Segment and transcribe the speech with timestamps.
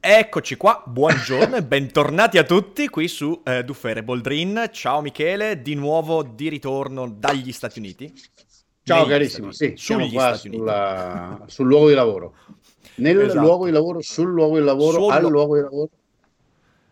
[0.00, 4.68] Eccoci qua, buongiorno e bentornati a tutti qui su eh, Duffere Boldrin.
[4.70, 8.14] Ciao Michele, di nuovo di ritorno dagli Stati Uniti.
[8.84, 12.34] Ciao carissimo, sì, siamo qua sulla, sul luogo di lavoro.
[12.96, 13.40] Nel esatto.
[13.40, 15.12] luogo di lavoro, sul luogo di lavoro, Suolo...
[15.12, 15.88] al luogo di lavoro.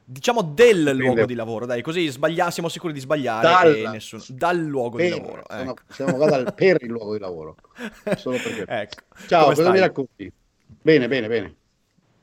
[0.05, 1.03] Diciamo del Dipende.
[1.03, 3.91] luogo di lavoro, dai, così sbaglia- siamo sicuri di sbagliare Dalla.
[3.93, 4.23] nessuno...
[4.31, 5.49] dal luogo per, di lavoro.
[5.49, 5.75] Ecco.
[5.91, 7.55] Siamo qua dal, per il luogo di lavoro.
[8.19, 8.65] Solo perché.
[8.67, 9.03] ecco.
[9.29, 9.73] Ciao, Come cosa stai?
[9.73, 10.33] mi racconti?
[10.83, 11.55] Bene, bene, bene.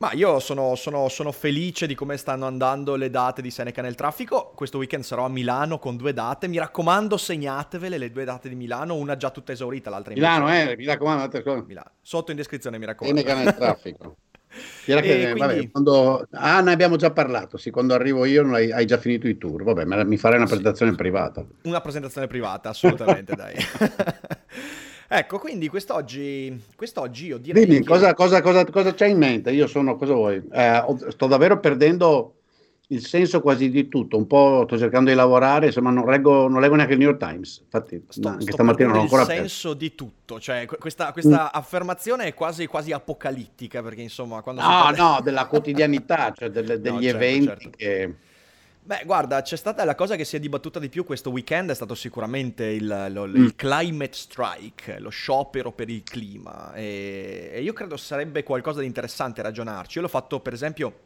[0.04, 3.94] Ma io sono, sono, sono, felice di come stanno andando le date di Seneca nel
[3.94, 4.52] traffico.
[4.54, 6.46] Questo weekend sarò a Milano con due date.
[6.46, 10.54] Mi raccomando, segnatevele le due date di Milano, una già tutta esaurita, l'altra in Milano,
[10.54, 11.64] eh, mi raccomando.
[11.66, 11.90] Milano.
[12.02, 13.18] Sotto in descrizione, mi raccomando.
[13.18, 14.16] Seneca nel traffico.
[14.84, 15.38] Che, quindi...
[15.40, 16.28] vabbè, quando...
[16.30, 17.56] Ah, ne abbiamo già parlato.
[17.56, 19.64] Sì, quando arrivo io hai, hai, già finito i tour.
[19.64, 20.96] Vabbè, mi farei una presentazione sì.
[20.96, 21.44] privata.
[21.62, 23.54] Una presentazione privata, assolutamente, dai.
[25.16, 27.64] Ecco, quindi quest'oggi, quest'oggi io direi.
[27.64, 27.84] Dimmi, che...
[27.84, 29.52] cosa, cosa, cosa, cosa, c'hai in mente?
[29.52, 30.42] Io sono, cosa vuoi?
[30.50, 32.38] Eh, sto davvero perdendo
[32.88, 34.16] il senso quasi di tutto.
[34.16, 37.20] Un po' sto cercando di lavorare, insomma, non leggo, non leggo neanche il New York
[37.20, 37.60] Times.
[37.62, 39.22] Infatti, sto, anche sto stamattina non ho ancora.
[39.22, 39.86] Il senso aperto.
[39.86, 41.58] di tutto, cioè questa, questa mm.
[41.58, 44.62] affermazione è quasi, quasi apocalittica, perché insomma, quando.
[44.62, 44.96] No, parla...
[44.96, 47.70] no, della quotidianità, cioè delle, degli no, certo, eventi certo.
[47.70, 48.14] che
[48.86, 51.74] Beh, guarda, c'è stata la cosa che si è dibattuta di più questo weekend, è
[51.74, 53.34] stato sicuramente il, lo, mm.
[53.34, 56.74] il climate strike, lo sciopero per il clima.
[56.74, 59.96] E, e, io credo sarebbe qualcosa di interessante ragionarci.
[59.96, 60.98] Io l'ho fatto, per esempio,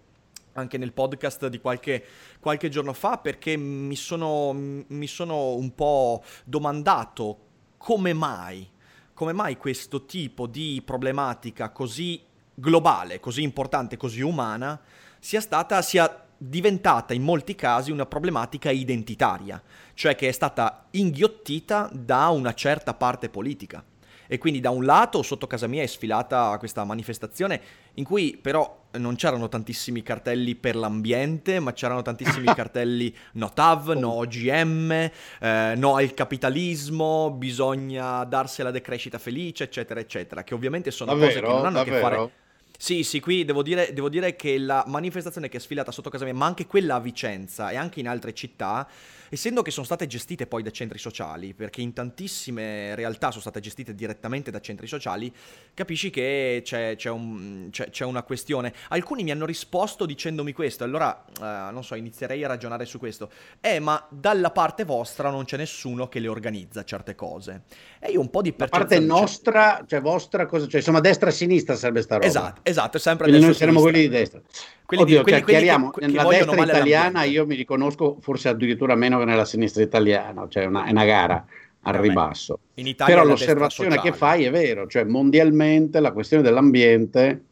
[0.54, 2.04] anche nel podcast di qualche,
[2.40, 7.38] qualche giorno fa, perché mi sono, mi sono un po' domandato
[7.76, 8.68] come mai,
[9.14, 12.20] come mai questo tipo di problematica così
[12.54, 14.80] globale, così importante, così umana,
[15.20, 19.60] sia stata, sia diventata in molti casi una problematica identitaria,
[19.94, 23.84] cioè che è stata inghiottita da una certa parte politica.
[24.30, 27.60] E quindi da un lato sotto casa mia è sfilata questa manifestazione
[27.94, 33.92] in cui però non c'erano tantissimi cartelli per l'ambiente, ma c'erano tantissimi cartelli no TAV,
[33.92, 40.90] no OGM, eh, no al capitalismo, bisogna darsi alla decrescita felice, eccetera, eccetera, che ovviamente
[40.90, 41.96] sono davvero, cose che non hanno davvero?
[41.96, 42.32] a che fare
[42.80, 46.24] sì, sì, qui devo dire, devo dire, che la manifestazione che è sfilata sotto casa
[46.24, 48.86] mia, ma anche quella a Vicenza e anche in altre città,
[49.30, 53.60] essendo che sono state gestite poi da centri sociali, perché in tantissime realtà sono state
[53.60, 55.32] gestite direttamente da centri sociali,
[55.74, 58.72] capisci che c'è, c'è, un, c'è, c'è una questione.
[58.88, 63.30] Alcuni mi hanno risposto dicendomi questo, allora, eh, non so, inizierei a ragionare su questo.
[63.60, 67.62] Eh, ma dalla parte vostra non c'è nessuno che le organizza certe cose.
[68.00, 68.84] E io un po' di percezione...
[68.84, 72.26] La parte nostra, cioè vostra, cosa, cioè insomma destra e sinistra sarebbe sta roba.
[72.26, 74.40] Esatto, esatto, è sempre Quindi noi saremo quelli di destra.
[74.88, 78.94] Quelli Oddio, di, quelli, cioè, chiariamo, che, nella destra italiana io mi riconosco forse addirittura
[78.94, 81.44] meno che nella sinistra italiana, cioè una, è una gara
[81.82, 82.60] al ribasso.
[82.96, 87.42] Però l'osservazione che fai è vero, cioè mondialmente la questione dell'ambiente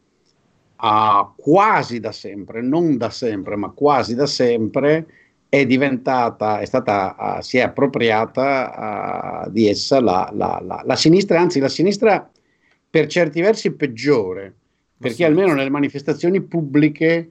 [0.77, 5.07] ha quasi da sempre, non da sempre, ma quasi da sempre
[5.51, 10.97] è diventata, è stata, uh, si è appropriata uh, di essa la, la, la, la
[10.97, 12.31] sinistra, anzi la sinistra
[12.89, 14.55] per certi versi peggiore
[14.99, 17.31] perché almeno nelle manifestazioni pubbliche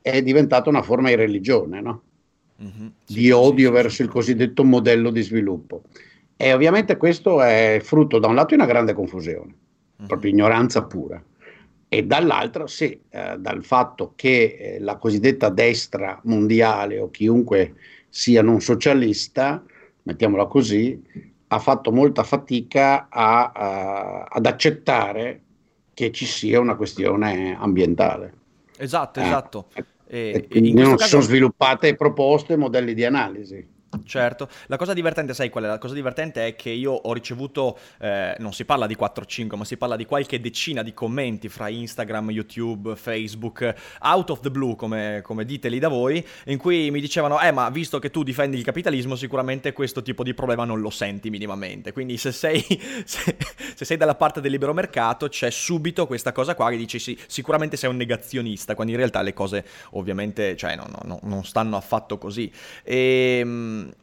[0.00, 2.02] è diventata una forma di religione, no?
[2.62, 2.86] mm-hmm.
[3.06, 5.82] di odio verso il cosiddetto modello di sviluppo.
[6.36, 10.06] E ovviamente questo è frutto da un lato di una grande confusione, mm-hmm.
[10.06, 11.22] proprio ignoranza pura,
[11.88, 17.74] e dall'altro sì, eh, dal fatto che eh, la cosiddetta destra mondiale o chiunque
[18.08, 19.62] sia non socialista,
[20.02, 21.00] mettiamola così,
[21.46, 25.43] ha fatto molta fatica a, a, ad accettare
[25.94, 28.32] che ci sia una questione ambientale.
[28.76, 29.66] Esatto, eh, esatto.
[30.06, 30.98] E, e non caso...
[30.98, 33.66] si sono sviluppate proposte, modelli di analisi.
[34.04, 35.66] Certo, la cosa divertente, sai qual è?
[35.66, 39.64] La cosa divertente è che io ho ricevuto, eh, non si parla di 4-5, ma
[39.64, 44.76] si parla di qualche decina di commenti fra Instagram, YouTube, Facebook, out of the blue,
[44.76, 48.22] come, come dite lì da voi, in cui mi dicevano, eh ma visto che tu
[48.22, 51.92] difendi il capitalismo, sicuramente questo tipo di problema non lo senti minimamente.
[51.92, 52.60] Quindi se sei,
[53.04, 53.36] se,
[53.74, 57.18] se sei dalla parte del libero mercato, c'è subito questa cosa qua che dici sì,
[57.26, 61.76] sicuramente sei un negazionista, quando in realtà le cose ovviamente cioè, no, no, non stanno
[61.76, 62.50] affatto così.
[62.82, 63.93] E ehm,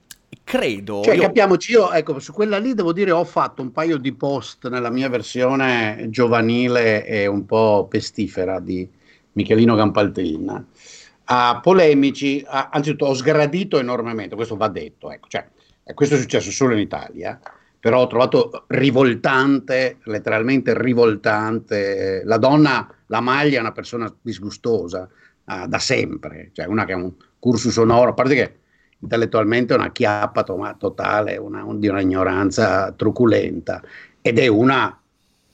[0.43, 1.01] credo.
[1.03, 1.21] Cioè, io...
[1.21, 4.89] capiamoci, io ecco, su quella lì devo dire ho fatto un paio di post nella
[4.89, 8.87] mia versione giovanile e un po' pestifera di,
[9.33, 15.47] Michelino Campaltin, uh, polemici, uh, anzitutto ho sgradito enormemente, questo va detto, ecco, cioè,
[15.93, 17.39] questo è successo solo in Italia,
[17.79, 25.07] però ho trovato rivoltante, letteralmente rivoltante, la donna, la maglia è una persona disgustosa
[25.45, 28.55] uh, da sempre, cioè una che ha un cursus sonoro, a parte che
[29.01, 33.81] intellettualmente è una chiappa to- totale, una, un, di una ignoranza truculenta
[34.21, 34.95] ed è una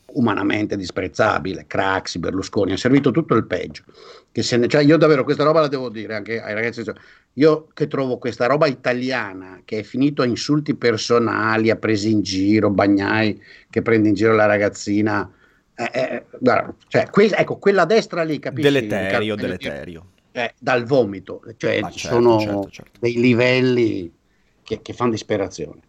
[0.10, 3.84] umanamente disprezzabile, Craxi, Berlusconi, ha servito tutto il peggio.
[4.32, 6.94] Ne, cioè io davvero questa roba la devo dire anche ai ragazzi, cioè,
[7.34, 12.22] io che trovo questa roba italiana che è finito a insulti personali, a presi in
[12.22, 15.30] giro, Bagnai che prende in giro la ragazzina,
[15.76, 18.72] eh, eh, guarda, cioè, que- ecco, quella destra lì, capisci?
[18.72, 20.06] Deleterio, deleterio.
[20.38, 23.00] Eh, dal vomito, cioè ah, ci certo, sono certo, certo.
[23.00, 24.14] dei livelli
[24.62, 25.82] che, che fanno disperazione.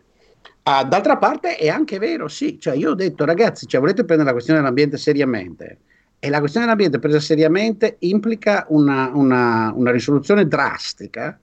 [0.62, 4.28] Ah, d'altra parte è anche vero, sì, cioè io ho detto ragazzi, cioè, volete prendere
[4.28, 5.80] la questione dell'ambiente seriamente
[6.18, 11.38] e la questione dell'ambiente presa seriamente implica una, una, una risoluzione drastica,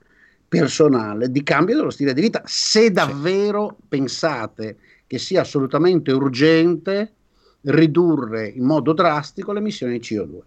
[0.48, 3.86] personale, di cambio dello stile di vita, se davvero sì.
[3.88, 7.14] pensate che sia assolutamente urgente
[7.62, 10.40] ridurre in modo drastico le emissioni di CO2.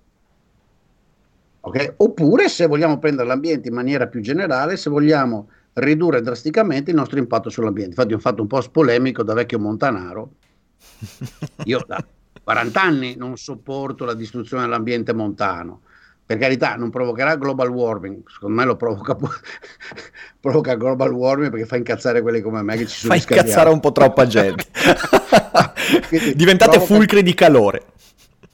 [1.69, 1.93] Okay?
[1.97, 7.19] Oppure se vogliamo prendere l'ambiente in maniera più generale, se vogliamo ridurre drasticamente il nostro
[7.19, 7.95] impatto sull'ambiente.
[7.95, 10.31] Infatti ho fatto un post polemico da vecchio montanaro.
[11.65, 12.05] Io da
[12.43, 15.83] 40 anni non sopporto la distruzione dell'ambiente montano.
[16.25, 19.17] Per carità, non provocherà global warming, secondo me lo provoca,
[20.39, 23.81] provoca global warming perché fa incazzare quelli come me che ci sono Fa incazzare un
[23.81, 24.67] po' troppa gente.
[26.35, 26.95] Diventate provoca...
[26.95, 27.83] fulcri di calore.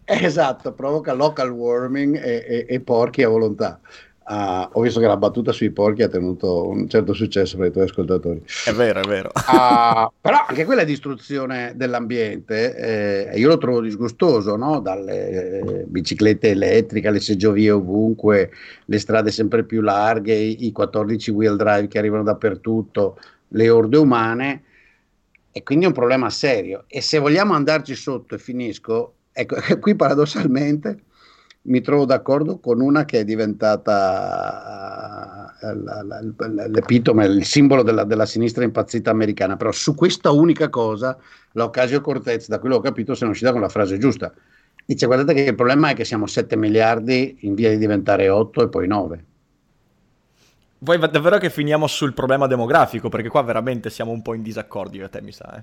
[0.05, 3.81] Esatto, provoca local warming e, e, e porchi a volontà.
[4.27, 7.73] Uh, ho visto che la battuta sui porchi ha tenuto un certo successo per i
[7.73, 8.43] tuoi ascoltatori.
[8.65, 9.31] È vero, è vero.
[9.35, 14.81] Uh, però anche quella distruzione dell'ambiente, eh, io lo trovo disgustoso, no?
[14.81, 18.51] dalle eh, biciclette elettriche, alle seggiovie ovunque,
[18.87, 23.19] le strade sempre più larghe, i, i 14 wheel drive che arrivano dappertutto,
[23.49, 24.63] le orde umane,
[25.53, 26.85] e quindi è un problema serio.
[26.87, 31.03] E se vogliamo andarci sotto, e finisco, ecco, qui paradossalmente
[31.67, 34.35] mi trovo d'accordo con una che è diventata
[35.61, 41.17] uh, l'epitome, il simbolo della, della, sinistra impazzita americana, però su questa unica cosa
[41.53, 44.33] l'Ocasio Cortez, da quello che ho capito, è uscita con la frase giusta.
[44.85, 48.65] Dice guardate che il problema è che siamo 7 miliardi in via di diventare 8
[48.65, 49.25] e poi 9.
[50.81, 53.09] Vuoi davvero che finiamo sul problema demografico?
[53.09, 55.57] Perché qua veramente siamo un po' in disaccordo io e te, mi sa.
[55.57, 55.63] Eh?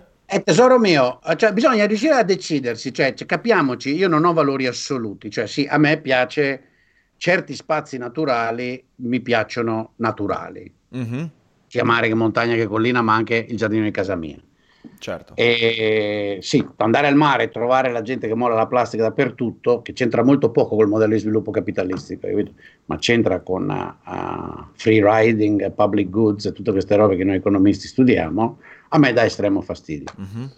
[0.33, 4.65] Eh, tesoro mio, cioè, bisogna riuscire a decidersi, cioè, cioè, capiamoci, io non ho valori
[4.65, 6.61] assoluti, cioè sì, a me piace
[7.17, 11.25] certi spazi naturali, mi piacciono naturali, mm-hmm.
[11.67, 14.37] sia mare che montagna che collina, ma anche il giardino di casa mia.
[14.99, 15.35] Certo.
[15.35, 19.91] E sì, andare al mare e trovare la gente che molla la plastica dappertutto, che
[19.91, 22.27] c'entra molto poco col modello di sviluppo capitalistico,
[22.85, 27.87] ma c'entra con uh, free riding, public goods e tutte queste robe che noi economisti
[27.87, 28.59] studiamo,
[28.93, 30.11] a me dà estremo fastidio.
[30.17, 30.49] Uh-huh.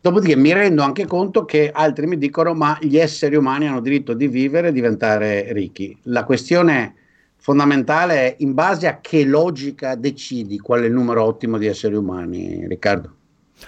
[0.00, 4.14] Dopodiché mi rendo anche conto che altri mi dicono ma gli esseri umani hanno diritto
[4.14, 5.96] di vivere e diventare ricchi.
[6.04, 6.94] La questione
[7.36, 11.94] fondamentale è in base a che logica decidi qual è il numero ottimo di esseri
[11.94, 13.16] umani, Riccardo?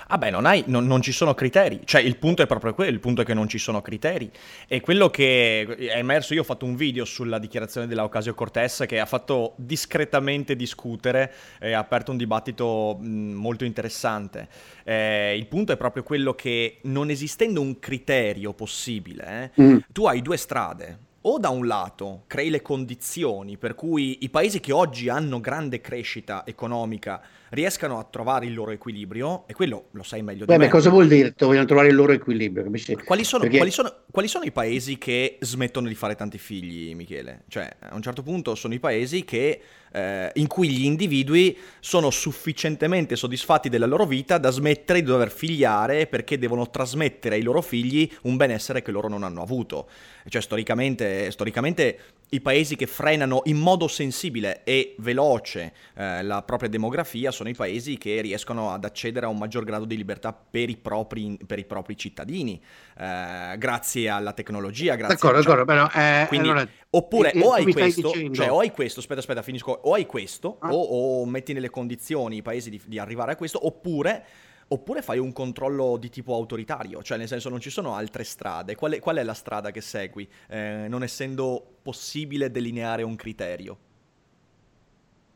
[0.09, 2.91] Ah beh, non, hai, non, non, ci sono criteri, cioè il punto è proprio quello,
[2.93, 4.31] il punto è che non ci sono criteri.
[4.67, 8.85] E quello che è emerso, io ho fatto un video sulla dichiarazione della Ocasio Cortez
[8.87, 14.49] che ha fatto discretamente discutere e ha aperto un dibattito mh, molto interessante.
[14.85, 19.77] Eh, il punto è proprio quello che non esistendo un criterio possibile, eh, mm.
[19.93, 21.09] tu hai due strade.
[21.23, 25.83] O da un lato crei le condizioni per cui i paesi che oggi hanno grande
[25.83, 27.21] crescita economica
[27.51, 30.65] riescano a trovare il loro equilibrio, e quello lo sai meglio Beh, di me.
[30.67, 32.71] Beh, cosa vuol dire che vogliono trovare il loro equilibrio?
[33.05, 33.57] Quali sono, Perché...
[33.57, 37.45] quali, sono, quali sono, i paesi che smettono di fare tanti figli, Michele?
[37.49, 39.61] Cioè, a un certo punto sono i paesi che,
[39.93, 45.31] eh, in cui gli individui sono sufficientemente soddisfatti della loro vita da smettere di dover
[45.31, 49.89] figliare perché devono trasmettere ai loro figli un benessere che loro non hanno avuto.
[50.29, 51.99] Cioè, storicamente, storicamente
[52.31, 57.55] i paesi che frenano in modo sensibile e veloce eh, la propria demografia sono i
[57.55, 61.59] paesi che riescono ad accedere a un maggior grado di libertà per i propri, per
[61.59, 62.61] i propri cittadini,
[62.99, 64.95] eh, grazie alla tecnologia.
[64.95, 65.43] Grazie d'accordo, a...
[65.43, 69.43] d'accordo, però, eh, Quindi, allora, oppure o hai questo, cioè o hai questo, aspetta, aspetta,
[69.43, 70.73] finisco, o hai questo, ah.
[70.73, 74.25] o, o, metti nelle condizioni i paesi di, di arrivare a questo, oppure
[74.73, 78.77] Oppure fai un controllo di tipo autoritario, cioè nel senso non ci sono altre strade.
[78.77, 83.79] Qual è, qual è la strada che segui, eh, non essendo possibile delineare un criterio?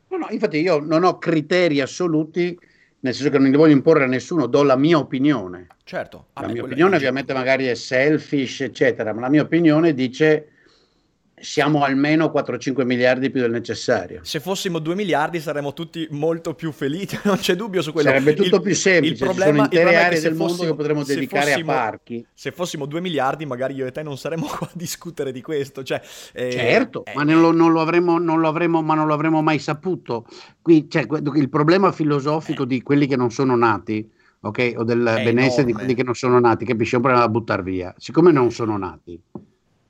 [0.07, 2.57] No, no, infatti io non ho criteri assoluti
[3.05, 5.67] nel senso che non li voglio imporre a nessuno, do la mia opinione.
[5.83, 6.29] Certo.
[6.33, 10.53] La mia opinione ovviamente magari è selfish, eccetera, ma la mia opinione dice
[11.37, 14.21] siamo almeno 4-5 miliardi più del necessario.
[14.23, 18.09] Se fossimo 2 miliardi saremmo tutti molto più felici, non c'è dubbio su quello.
[18.09, 20.75] Sarebbe tutto il, più semplice, il problema, ci sono intere aree del fossimo, mondo che
[20.75, 22.25] potremmo dedicare fossimo, a parchi.
[22.33, 25.83] Se fossimo 2 miliardi magari io e te non saremmo qua a discutere di questo.
[25.83, 26.01] Cioè,
[26.33, 29.13] eh, certo, eh, ma non lo, non, lo avremmo, non lo, avremmo, ma non lo
[29.13, 30.25] avremmo mai saputo.
[30.61, 32.67] Qui, cioè, il problema filosofico eh.
[32.67, 36.39] di quelli che non sono nati, ok, o del benessere di quelli che non sono
[36.39, 36.93] nati, capisci?
[36.93, 37.93] È un problema da buttare via.
[37.97, 39.21] Siccome non sono nati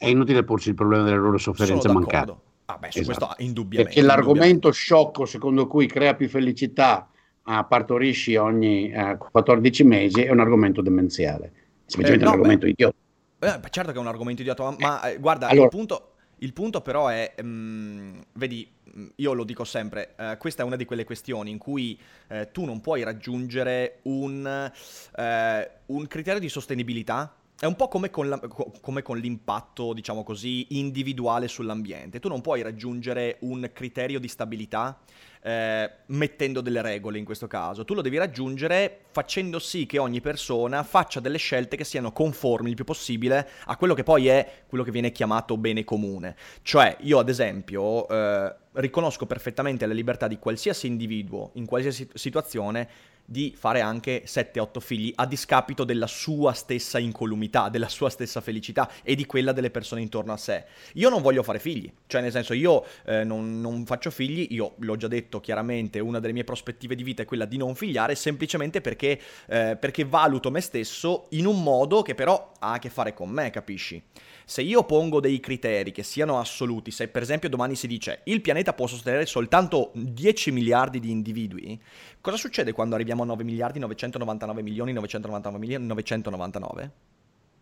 [0.05, 2.35] è inutile porsi il problema delle loro sofferenze mancate.
[2.65, 3.25] Ah, beh, su esatto.
[3.25, 3.93] questo indubbiamente.
[3.93, 7.09] Perché l'argomento sciocco secondo cui crea più felicità
[7.43, 11.51] a partorisci ogni eh, 14 mesi è un argomento demenziale,
[11.85, 12.95] semplicemente eh, no, un argomento beh, idiota.
[13.39, 16.53] Eh, certo che è un argomento idiota, ma, ma eh, guarda, allora, il, punto, il,
[16.53, 18.67] punto, però è, um, vedi,
[19.15, 22.65] io lo dico sempre, uh, questa è una di quelle questioni in cui uh, tu
[22.65, 24.71] non puoi raggiungere un,
[25.15, 28.39] uh, un criterio di sostenibilità è un po' come con, la,
[28.81, 32.19] come con, l'impatto, diciamo così, individuale sull'ambiente.
[32.19, 34.99] Tu non puoi raggiungere un criterio di stabilità
[35.41, 37.85] eh, mettendo delle regole in questo caso.
[37.85, 42.69] Tu lo devi raggiungere facendo sì che ogni persona faccia delle scelte che siano conformi
[42.69, 46.35] il più possibile a quello che poi è quello che viene chiamato bene comune.
[46.61, 53.13] Cioè, io ad esempio eh, riconosco perfettamente la libertà di qualsiasi individuo in qualsiasi situazione
[53.25, 58.89] di fare anche 7-8 figli a discapito della sua stessa incolumità, della sua stessa felicità
[59.03, 60.65] e di quella delle persone intorno a sé.
[60.93, 64.75] Io non voglio fare figli, cioè nel senso io eh, non, non, faccio figli, io
[64.77, 68.15] l'ho già detto chiaramente, una delle mie prospettive di vita è quella di non figliare
[68.15, 72.89] semplicemente perché, eh, perché valuto me stesso in un modo che però ha a che
[72.89, 74.01] fare con me, capisci?
[74.47, 78.41] Se io pongo dei criteri che siano assoluti, se per esempio domani si dice il
[78.41, 81.81] pianeta può sostenere soltanto 10 miliardi di individui,
[82.21, 86.91] cosa succede quando arriviamo a 9 miliardi 999 milioni 999 milioni 999?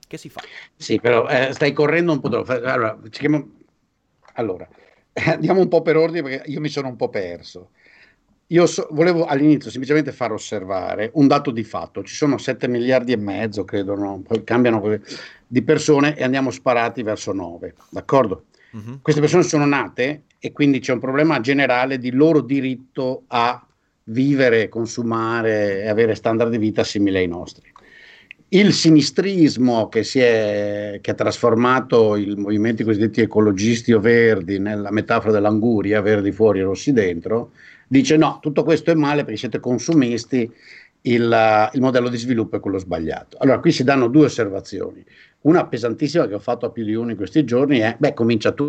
[0.05, 0.41] Che si fa?
[0.75, 2.51] Sì, però eh, stai correndo un po' troppo.
[2.51, 2.99] Allora,
[4.33, 4.67] allora
[5.13, 7.71] andiamo un po' per ordine perché io mi sono un po' perso.
[8.47, 13.11] Io so, volevo all'inizio semplicemente far osservare un dato di fatto, ci sono 7 miliardi
[13.11, 14.21] e mezzo, credo, no?
[14.25, 14.99] poi cambiano
[15.47, 18.45] di persone e andiamo sparati verso 9, d'accordo?
[18.71, 18.99] Uh-huh.
[19.01, 23.65] Queste persone sono nate e quindi c'è un problema generale di loro diritto a
[24.05, 27.71] vivere, consumare e avere standard di vita simili ai nostri.
[28.49, 35.31] Il sinistrismo che, è, che ha trasformato i movimenti cosiddetti ecologisti o verdi nella metafora
[35.31, 37.51] dell'anguria, verdi fuori e rossi dentro,
[37.93, 40.51] dice no, tutto questo è male perché siete consumisti,
[41.01, 43.37] il, il, modello di sviluppo è quello sbagliato.
[43.37, 45.05] Allora qui si danno due osservazioni.
[45.41, 48.51] Una pesantissima che ho fatto a più di uno in questi giorni è, beh, comincia
[48.51, 48.67] tu.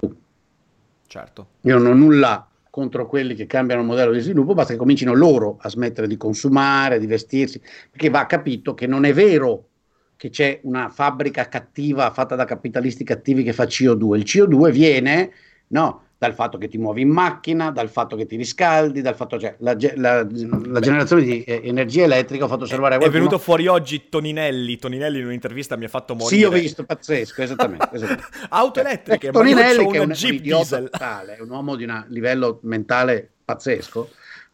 [1.06, 1.46] Certo.
[1.62, 5.14] Io non ho nulla contro quelli che cambiano il modello di sviluppo, basta che comincino
[5.14, 9.68] loro a smettere di consumare, di vestirsi, perché va capito che non è vero
[10.16, 14.16] che c'è una fabbrica cattiva fatta da capitalisti cattivi che fa CO2.
[14.16, 15.30] Il CO2 viene
[15.68, 19.36] no, dal fatto che ti muovi in macchina, dal fatto che ti riscaldi, dal fatto
[19.36, 20.26] che cioè, la, la,
[20.64, 25.18] la generazione di eh, energia elettrica ho fatto osservare È venuto fuori oggi Toninelli, Toninelli
[25.18, 26.36] in un'intervista mi ha fatto morire.
[26.36, 27.90] Sì, ho visto, pazzesco, esattamente.
[27.92, 28.28] esattamente.
[28.48, 30.88] Auto elettriche, eh, Toninelli che è un, Jeep un diesel.
[30.90, 34.10] Totale, un uomo di un livello mentale pazzesco.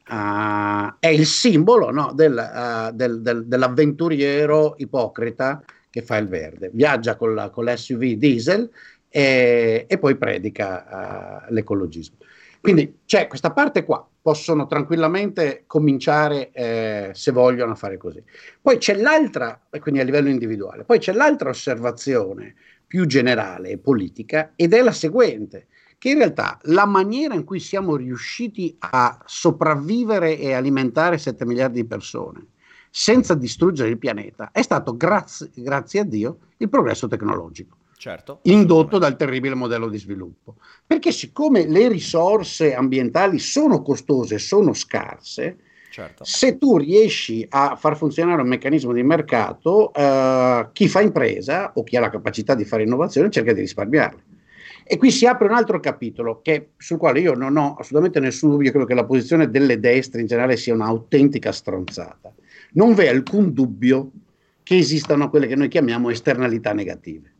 [0.08, 6.70] Uh, è il simbolo no, del, uh, del, del, dell'avventuriero ipocrita che fa il verde.
[6.72, 8.68] Viaggia con, la, con l'SUV diesel
[9.10, 12.16] e, e poi predica uh, l'ecologismo.
[12.60, 18.22] Quindi c'è questa parte qua, possono tranquillamente cominciare eh, se vogliono a fare così.
[18.60, 22.54] Poi c'è l'altra, quindi a livello individuale, poi c'è l'altra osservazione
[22.86, 27.60] più generale e politica ed è la seguente, che in realtà la maniera in cui
[27.60, 32.46] siamo riusciti a sopravvivere e alimentare 7 miliardi di persone
[32.90, 38.96] senza distruggere il pianeta è stato, grazie, grazie a Dio, il progresso tecnologico certo, indotto
[38.96, 40.56] dal terribile modello di sviluppo.
[40.86, 45.58] Perché siccome le risorse ambientali sono costose, sono scarse,
[45.90, 46.24] certo.
[46.24, 51.82] se tu riesci a far funzionare un meccanismo di mercato, eh, chi fa impresa o
[51.82, 54.22] chi ha la capacità di fare innovazione cerca di risparmiarle.
[54.82, 58.50] E qui si apre un altro capitolo che, sul quale io non ho assolutamente nessun
[58.50, 62.32] dubbio, credo che la posizione delle destre in generale sia un'autentica stronzata.
[62.72, 64.10] Non v'è alcun dubbio
[64.62, 67.34] che esistano quelle che noi chiamiamo esternalità negative.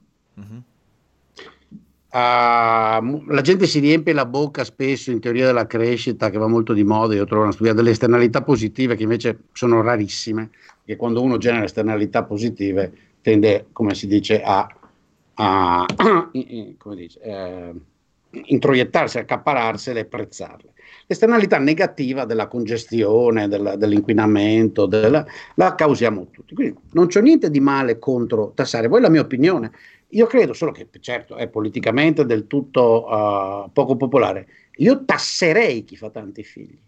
[2.13, 6.73] Uh, la gente si riempie la bocca spesso in teoria della crescita che va molto
[6.73, 10.51] di moda, io trovo una studia delle esternalità positive che invece sono rarissime,
[10.85, 14.67] che quando uno genera esternalità positive tende, come si dice, a,
[15.35, 15.87] a
[16.95, 17.75] dice, eh,
[18.31, 20.73] introiettarsi, accappararsele e prezzarle.
[21.07, 26.55] L'esternalità negativa della congestione, della, dell'inquinamento, della, la causiamo tutti.
[26.55, 28.89] Quindi non c'è niente di male contro tassare.
[28.89, 29.73] Poi la mia opinione,
[30.11, 34.47] io credo solo che, certo, è politicamente del tutto uh, poco popolare.
[34.77, 36.79] Io tasserei chi fa tanti figli.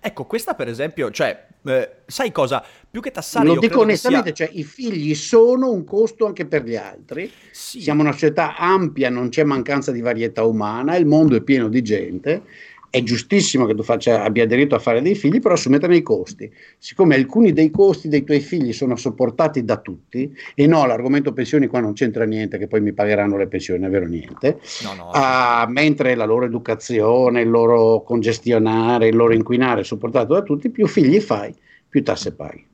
[0.00, 2.64] Ecco, questa per esempio, cioè, eh, sai cosa?
[2.90, 3.46] Più che tassare...
[3.46, 4.46] Lo dico onestamente, sia...
[4.46, 7.30] cioè, i figli sono un costo anche per gli altri.
[7.50, 7.80] Sì.
[7.80, 11.82] Siamo una società ampia, non c'è mancanza di varietà umana, il mondo è pieno di
[11.82, 12.42] gente
[12.90, 16.50] è giustissimo che tu faccia, abbia diritto a fare dei figli, però assumetene i costi.
[16.78, 21.66] Siccome alcuni dei costi dei tuoi figli sono sopportati da tutti, e no, l'argomento pensioni
[21.66, 25.10] qua non c'entra niente, che poi mi pagheranno le pensioni, è vero niente, no, no,
[25.10, 30.70] uh, mentre la loro educazione, il loro congestionare, il loro inquinare è sopportato da tutti,
[30.70, 31.54] più figli fai,
[31.88, 32.66] più tasse paghi.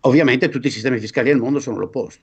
[0.00, 2.20] Ovviamente tutti i sistemi fiscali al mondo sono l'opposto.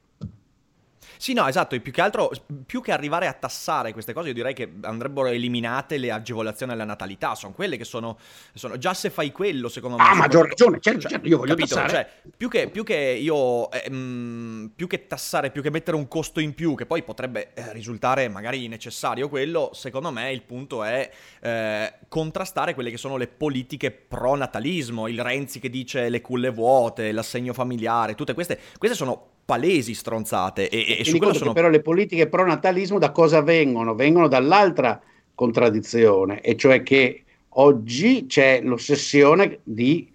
[1.21, 2.31] Sì, no, esatto, e più che altro,
[2.65, 6.85] più che arrivare a tassare queste cose, io direi che andrebbero eliminate le agevolazioni alla
[6.85, 8.17] natalità, sono quelle che sono,
[8.53, 10.03] sono già se fai quello, secondo me...
[10.03, 11.91] Ah, maggior ragione, certo, cioè, certo, io voglio capito, tassare.
[11.91, 15.97] Cioè, più che, più che io, eh, mh, mm, più che tassare, più che mettere
[15.97, 20.43] un costo in più, che poi potrebbe eh, risultare magari necessario quello, secondo me il
[20.43, 21.11] punto è
[21.41, 26.49] eh, contrastare quelle che sono le politiche pro natalismo, il Renzi che dice le culle
[26.49, 30.70] vuote, l'assegno familiare, tutte queste, queste sono palesi stronzate.
[30.70, 31.53] E, e su quello sono...
[31.53, 33.96] però le politiche pro natalismo da cosa vengono?
[33.96, 35.01] Vengono dall'altra
[35.34, 40.08] contraddizione, e cioè che oggi c'è l'ossessione di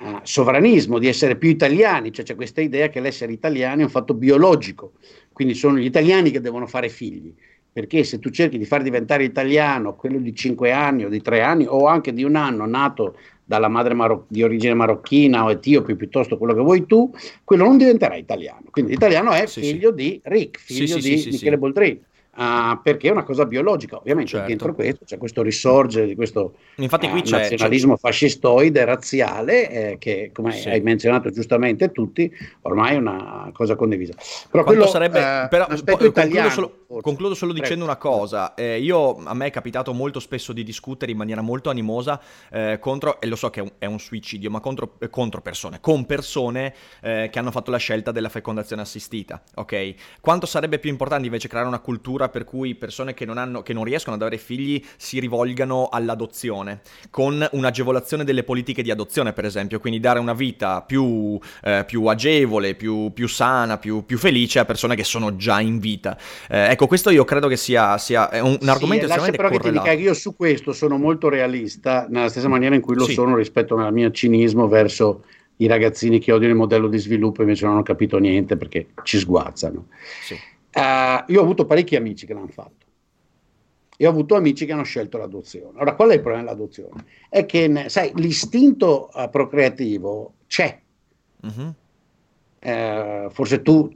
[0.00, 3.90] uh, sovranismo, di essere più italiani, cioè c'è questa idea che l'essere italiani è un
[3.90, 4.92] fatto biologico,
[5.32, 7.34] quindi sono gli italiani che devono fare figli.
[7.70, 11.42] Perché se tu cerchi di far diventare italiano quello di 5 anni o di 3
[11.42, 13.16] anni o anche di un anno nato
[13.48, 17.10] dalla madre maro- di origine marocchina o etiope, piuttosto quello che vuoi tu,
[17.44, 18.64] quello non diventerà italiano.
[18.70, 19.94] Quindi l'italiano è sì, figlio sì.
[19.94, 22.00] di Rick, figlio sì, di Michele Boldrini
[22.38, 23.96] uh, perché è una cosa biologica.
[23.98, 24.46] Ovviamente certo.
[24.46, 28.00] dentro questo c'è questo risorgere di questo Infatti, uh, nazionalismo c'è.
[28.00, 30.68] fascistoide, razziale, eh, che come sì.
[30.68, 32.30] hai menzionato giustamente tutti,
[32.62, 34.14] ormai è una cosa condivisa.
[34.50, 36.48] Però quello sarebbe, uh, però, aspetto italiano...
[36.48, 40.52] Concludo solo, concludo solo dicendo una cosa, eh, io, a me è capitato molto spesso
[40.52, 43.86] di discutere in maniera molto animosa eh, contro, e lo so che è un, è
[43.86, 48.28] un suicidio, ma contro, contro, persone, con persone eh, che hanno fatto la scelta della
[48.28, 49.94] fecondazione assistita, ok?
[50.20, 53.72] Quanto sarebbe più importante invece creare una cultura per cui persone che non, hanno, che
[53.72, 59.44] non riescono ad avere figli si rivolgano all'adozione, con un'agevolazione delle politiche di adozione, per
[59.44, 64.58] esempio, quindi dare una vita più, eh, più agevole, più, più sana, più, più, felice
[64.58, 66.16] a persone che sono già in vita.
[66.48, 69.84] Eh, ecco, questo io credo che sia, sia un, un argomento sì, estremamente però correlato.
[69.84, 73.04] che ti dica, io su questo sono molto realista, nella stessa maniera in cui lo
[73.04, 73.12] sì.
[73.12, 75.24] sono rispetto al mio cinismo verso
[75.58, 79.18] i ragazzini che odiano il modello di sviluppo invece non hanno capito niente perché ci
[79.18, 79.86] sguazzano.
[80.22, 80.36] Sì.
[80.74, 82.86] Uh, io ho avuto parecchi amici che l'hanno fatto
[83.96, 85.80] e ho avuto amici che hanno scelto l'adozione.
[85.80, 87.04] Ora, qual è il problema dell'adozione?
[87.28, 90.78] È che, sai, l'istinto uh, procreativo c'è.
[91.42, 91.74] Uh-huh.
[92.60, 93.92] Uh, forse tu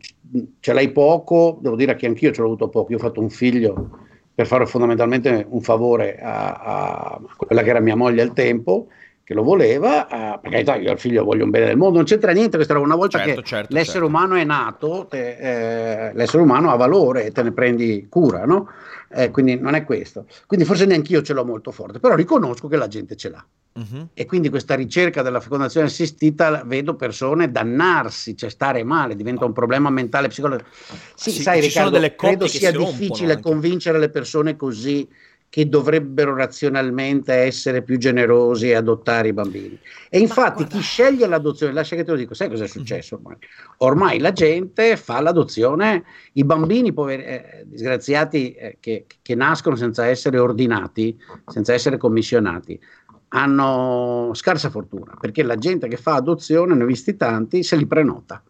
[0.61, 2.91] ce l'hai poco, devo dire che anch'io ce l'ho avuto poco.
[2.91, 3.99] Io ho fatto un figlio
[4.35, 8.89] per fare fondamentalmente un favore a, a quella che era mia moglie al tempo
[9.25, 12.05] che lo voleva, eh, per carità io al figlio voglio un bene del mondo, non
[12.05, 14.09] c'entra niente, questa era una volta certo, che certo, l'essere certo.
[14.09, 18.69] umano è nato, te, eh, l'essere umano ha valore e te ne prendi cura, no?
[19.15, 20.27] Eh, quindi non è questo.
[20.47, 23.45] Quindi forse neanche io ce l'ho molto forte, però riconosco che la gente ce l'ha.
[23.75, 24.09] Uh-huh.
[24.13, 29.53] E quindi questa ricerca della fecondazione assistita vedo persone dannarsi, cioè stare male, diventa un
[29.53, 30.69] problema mentale psicologico.
[31.15, 35.09] Sì, sì sai Riccardo, credo sia difficile convincere le persone così
[35.53, 39.79] che dovrebbero razionalmente essere più generosi e adottare i bambini.
[40.09, 43.37] E infatti chi sceglie l'adozione, lascia che te lo dico, sai cosa è successo ormai?
[43.77, 50.07] Ormai la gente fa l'adozione, i bambini poveri, eh, disgraziati eh, che, che nascono senza
[50.07, 52.81] essere ordinati, senza essere commissionati,
[53.29, 57.85] hanno scarsa fortuna, perché la gente che fa adozione, ne ho visti tanti, se li
[57.85, 58.43] prenota.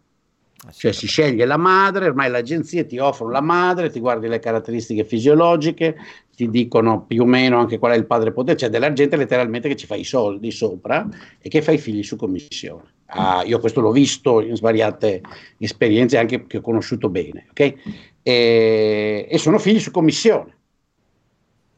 [0.64, 4.28] Ah, cioè si sceglie la madre, ormai le agenzie ti offrono la madre, ti guardi
[4.28, 5.96] le caratteristiche fisiologiche,
[6.42, 9.68] ti dicono più o meno anche qual è il padre potente, c'è della gente letteralmente
[9.68, 11.07] che ci fa i soldi sopra
[11.38, 12.90] e che fa i figli su commissione.
[13.14, 15.20] Ah, io questo l'ho visto in svariate
[15.59, 17.74] esperienze anche che ho conosciuto bene, ok?
[18.22, 20.57] E, e sono figli su commissione.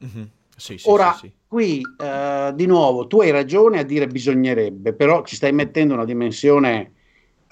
[0.05, 0.25] Mm-hmm.
[0.55, 5.25] Sì, sì, Ora, sì, qui eh, di nuovo tu hai ragione a dire bisognerebbe, però
[5.25, 6.93] ci stai mettendo una dimensione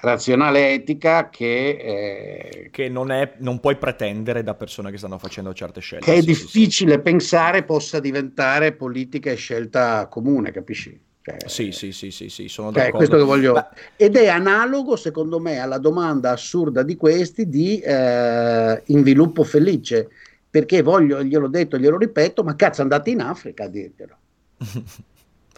[0.04, 5.54] razionale etica che, eh, che non, è, non, puoi pretendere da persone che stanno facendo
[5.54, 6.06] certe scelte.
[6.06, 11.00] Che è sì, difficile sì, pensare possa diventare politica e scelta comune, capisci?
[11.22, 13.18] Cioè, sì, sì, sì, sì, sì, sono cioè, d'accordo.
[13.18, 13.54] Che voglio...
[13.54, 13.70] Ma...
[13.96, 20.10] Ed è analogo, secondo me, alla domanda assurda di questi di eh, inviluppo felice.
[20.50, 24.18] perché voglio, gliel'ho detto, glielo ripeto, ma cazzo andate in Africa a dirglielo.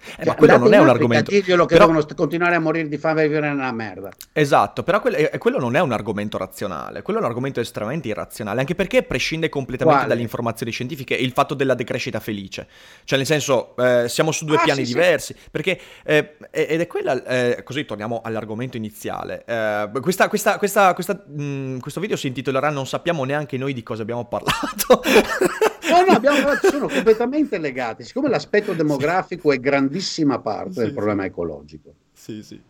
[0.06, 1.32] Eh, cioè, ma quello non è un argomento.
[1.32, 1.88] Dirglielo che però...
[1.88, 4.12] devono continuare a morire di fame e vivere nella merda.
[4.32, 8.08] Esatto, però quello, eh, quello, non è un argomento razionale, quello è un argomento estremamente
[8.08, 10.14] irrazionale, anche perché prescinde completamente Quale?
[10.14, 12.68] dalle informazioni scientifiche il fatto della decrescita felice.
[13.04, 15.50] Cioè, nel senso, eh, siamo su due ah, piani sì, diversi, sì.
[15.50, 19.44] perché, eh, ed è quella, eh, così torniamo all'argomento iniziale.
[19.46, 20.94] Eh, questa, questa, questa,
[21.26, 25.02] mh, mm, questo video si intitolerà Non sappiamo neanche noi di cosa abbiamo parlato.
[25.90, 28.04] No, no, abbiamo, sono completamente legati.
[28.04, 31.28] Siccome l'aspetto demografico è grandissima parte sì, del problema sì.
[31.28, 31.94] ecologico.
[32.12, 32.62] Sì, sì.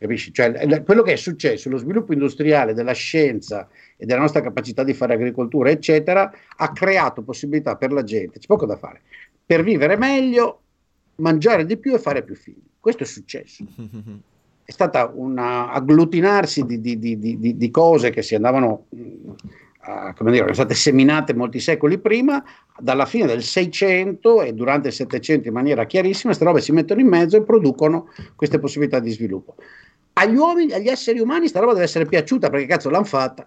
[0.00, 0.32] Capisci?
[0.32, 3.68] Cioè, quello che è successo, lo sviluppo industriale della scienza
[3.98, 8.46] e della nostra capacità di fare agricoltura, eccetera, ha creato possibilità per la gente, c'è
[8.46, 9.02] poco da fare,
[9.44, 10.60] per vivere meglio,
[11.16, 12.62] mangiare di più e fare più figli.
[12.80, 13.64] Questo è successo.
[14.70, 18.86] È stata un agglutinarsi di, di, di, di, cose che si andavano
[19.86, 22.42] uh, come dire, sono state seminate molti secoli prima,
[22.78, 27.00] dalla fine del 600 e durante il 700 in maniera chiarissima, queste robe si mettono
[27.00, 29.54] in mezzo e producono queste possibilità di sviluppo.
[30.14, 33.46] Agli uomini, agli esseri umani, sta roba deve essere piaciuta perché cazzo l'hanno fatta.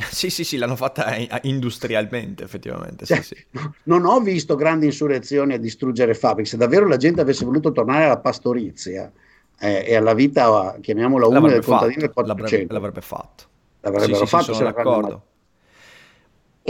[0.10, 3.04] Sì, sì, sì, l'hanno fatta industrialmente, effettivamente.
[3.04, 3.60] Cioè, sì, sì.
[3.82, 6.48] Non ho visto grandi insurrezioni a distruggere fabbriche.
[6.48, 9.12] Se davvero la gente avesse voluto tornare alla pastorizia
[9.58, 13.44] eh, e alla vita, chiamiamola una del contadino del 400, l'avrebbe, l'avrebbe fatto.
[13.80, 15.24] L'avrebbero sì, fatto, sì, sono d'accordo.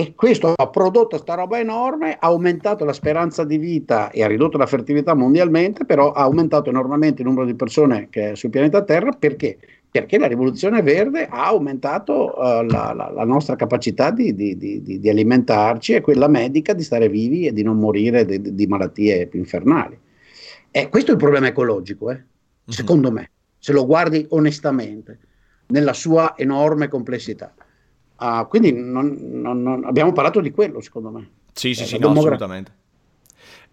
[0.01, 4.27] E questo ha prodotto questa roba enorme, ha aumentato la speranza di vita e ha
[4.27, 8.83] ridotto la fertilità mondialmente, però ha aumentato enormemente il numero di persone che sul pianeta
[8.83, 9.59] Terra perché?
[9.91, 14.81] Perché la rivoluzione verde ha aumentato uh, la, la, la, nostra capacità di, di, di,
[14.83, 19.39] di, alimentarci e quella medica di stare vivi e di non morire di, malattie più
[19.39, 19.99] infernali.
[20.71, 22.15] E questo è il problema ecologico, eh?
[22.15, 22.25] mm-hmm.
[22.69, 25.19] secondo me, se lo guardi onestamente,
[25.67, 27.53] nella sua enorme complessità.
[28.21, 31.31] Uh, quindi non, non, non, abbiamo parlato di quello, secondo me.
[31.55, 32.73] Sì, sì, eh, sì, no, assolutamente.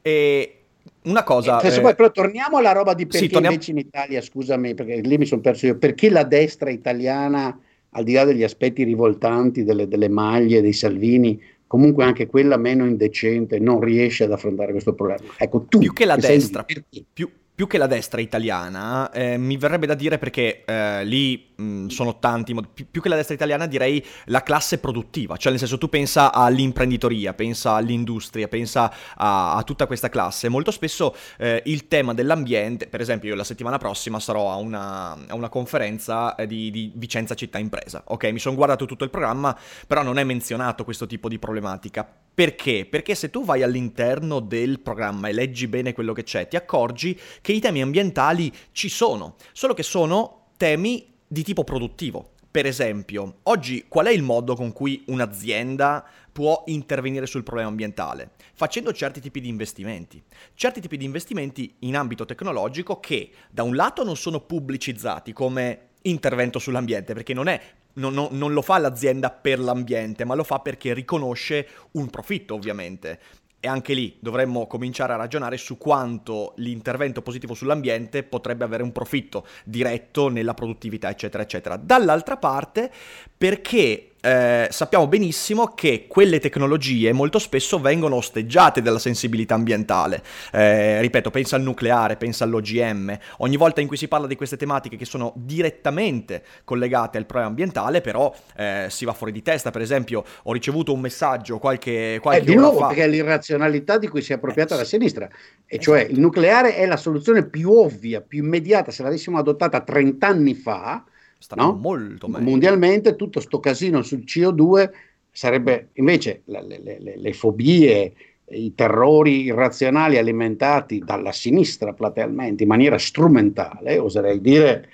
[0.02, 0.58] E
[1.04, 1.60] una cosa...
[1.60, 3.56] Eh, eh, poi, però torniamo alla roba di perché sì, torniamo...
[3.56, 8.04] invece in Italia, scusami, perché lì mi sono perso io, perché la destra italiana, al
[8.06, 13.60] di là degli aspetti rivoltanti delle, delle maglie, dei Salvini, comunque anche quella meno indecente,
[13.60, 15.24] non riesce ad affrontare questo problema.
[15.38, 15.80] Ecco, tu...
[15.80, 20.20] Più che la destra, più, più che la destra italiana, eh, mi verrebbe da dire
[20.20, 24.78] perché eh, lì mh, sono tanti, più, più, che la destra italiana direi la classe
[24.78, 30.50] produttiva, cioè nel senso tu pensa all'imprenditoria, pensa all'industria, pensa a, a tutta questa classe.
[30.50, 35.13] Molto spesso eh, il tema dell'ambiente, per esempio io la settimana prossima sarò a una,
[35.13, 38.26] a una conferenza eh, di, di, Vicenza Città Impresa, ok?
[38.26, 42.08] Mi sono guardato tutto il programma, però non è menzionato questo tipo di problematica.
[42.38, 42.86] Perché?
[42.86, 47.19] Perché se tu vai all'interno del programma e leggi bene quello che c'è, ti accorgi
[47.41, 52.34] che i temi ambientali ci sono, solo che sono temi di tipo produttivo.
[52.52, 58.34] Per esempio, oggi qual è il modo con cui un'azienda può intervenire sul problema ambientale?
[58.54, 60.21] Facendo certi tipi di investimenti.
[60.54, 65.88] Certi tipi di investimenti in ambito tecnologico che da un lato non sono pubblicizzati come
[66.04, 67.60] intervento sull'ambiente, perché non è
[67.98, 72.56] non, non, non, lo fa l'azienda per l'ambiente, ma lo fa perché riconosce un profitto,
[72.56, 73.20] ovviamente.
[73.60, 78.92] E anche lì dovremmo cominciare a ragionare su quanto l'intervento positivo sull'ambiente potrebbe avere un
[78.92, 81.76] profitto diretto nella produttività, eccetera, eccetera.
[81.76, 82.92] Dall'altra parte,
[83.36, 90.23] perché eh, sappiamo benissimo che quelle tecnologie molto spesso vengono osteggiate dalla sensibilità ambientale.
[90.51, 93.17] Eh, ripeto, pensa al nucleare, pensa all'OGM.
[93.38, 97.49] Ogni volta in cui si parla di queste tematiche che sono direttamente collegate al problema
[97.49, 99.71] ambientale, però eh, si va fuori di testa.
[99.71, 102.88] Per esempio, ho ricevuto un messaggio qualche, qualche eh, di nuovo, fa.
[102.88, 105.30] perché è l'irrazionalità di cui si è appropriata eh, la sinistra.
[105.65, 108.91] E cioè il nucleare è la soluzione più ovvia, più immediata.
[108.91, 111.03] Se l'avessimo adottata 30 anni fa,
[111.38, 111.76] Stanno no?
[111.76, 112.50] molto meglio.
[112.50, 114.89] Mondialmente tutto sto casino sul CO2
[115.32, 118.13] sarebbe invece le, le, le, le fobie,
[118.50, 124.89] i terrori irrazionali alimentati dalla sinistra platealmente in maniera strumentale, oserei dire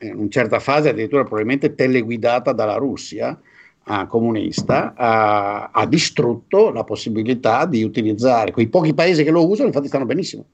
[0.00, 3.38] in una certa fase addirittura probabilmente teleguidata dalla Russia
[3.86, 9.68] uh, comunista, uh, ha distrutto la possibilità di utilizzare quei pochi paesi che lo usano,
[9.68, 10.44] infatti stanno benissimo.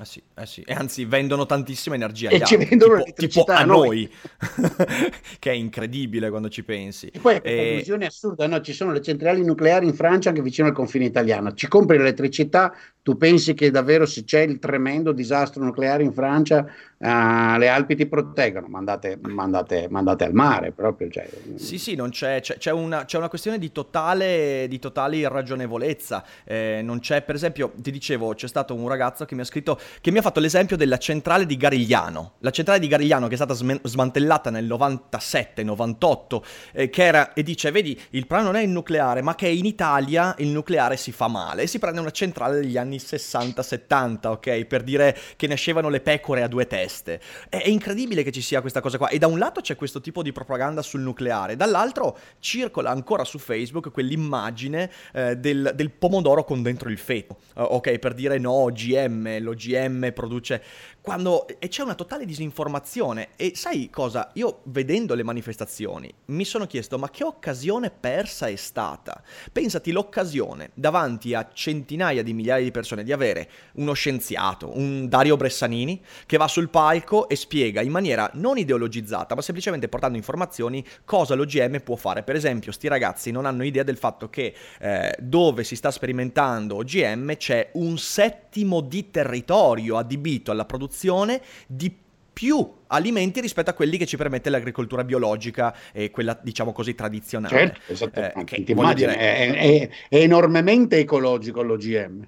[0.00, 3.44] Eh sì, eh sì, e anzi vendono tantissima energia e ci altri, vendono tipo, tipo
[3.44, 4.10] a noi,
[5.38, 7.06] che è incredibile quando ci pensi.
[7.06, 7.66] E poi è e...
[7.66, 8.60] conclusione assurda, no?
[8.60, 12.74] ci sono le centrali nucleari in Francia anche vicino al confine italiano, ci compri l'elettricità
[13.02, 16.66] Tu pensi che davvero se c'è il tremendo disastro nucleare in Francia,
[17.04, 18.66] uh, le Alpi ti proteggono?
[18.68, 21.10] Mandate, mandate, mandate al mare proprio.
[21.10, 21.28] Cioè.
[21.56, 26.24] Sì, sì, non c'è, c'è, c'è, una, c'è una, questione di totale, di totale irragionevolezza.
[26.44, 29.78] Eh, non c'è, per esempio, ti dicevo, c'è stato un ragazzo che mi ha scritto,
[30.00, 32.34] che mi ha fatto l'esempio della centrale di Garigliano.
[32.38, 37.42] La centrale di Garigliano che è stata sm- smantellata nel 97-98, eh, che era, e
[37.42, 41.12] dice, vedi, il problema non è il nucleare, ma che in Italia il nucleare si
[41.12, 41.62] fa male.
[41.62, 44.64] E si prende una centrale degli anni 60-70, ok?
[44.64, 46.93] Per dire che nascevano le pecore a due teste.
[47.02, 49.08] È, è, incredibile che ci sia questa cosa qua.
[49.08, 53.38] E da un lato c'è questo tipo di propaganda sul nucleare, dall'altro circola ancora su
[53.38, 57.98] Facebook quell'immagine eh, del, del, pomodoro con dentro il feto, uh, ok?
[57.98, 60.62] Per dire no, OGM, l'OGM produce
[61.04, 64.30] quando e c'è una totale disinformazione e sai cosa?
[64.34, 69.22] Io vedendo le manifestazioni mi sono chiesto ma che occasione persa è stata?
[69.52, 75.36] Pensati l'occasione davanti a centinaia di migliaia di persone di avere uno scienziato, un Dario
[75.36, 80.84] Bressanini che va sul palco e spiega in maniera non ideologizzata ma semplicemente portando informazioni
[81.04, 82.24] cosa l'OGM può fare.
[82.24, 86.74] Per esempio sti ragazzi non hanno idea del fatto che eh, dove si sta sperimentando
[86.74, 91.96] OGM c'è un settimo di territorio adibito alla produzione di
[92.32, 97.56] più alimenti rispetto a quelli che ci permette l'agricoltura biologica e quella diciamo così tradizionale.
[97.56, 98.56] Certo, esattamente.
[98.56, 99.16] Eh, che, dire...
[99.16, 102.26] è, è, è, enormemente ecologico l'OGM.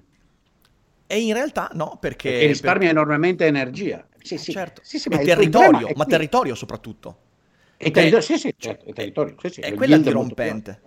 [1.09, 2.31] E in realtà no, perché...
[2.31, 3.01] Perché risparmia perché...
[3.01, 4.07] enormemente energia.
[4.27, 4.51] Sì, sì.
[4.53, 4.81] Certo.
[4.85, 7.17] Sì, sì, e territorio, ma territorio soprattutto.
[7.77, 9.37] E territorio, sì, sì, certo, territorio.
[9.41, 10.81] Sì, sì, è quella dirompente.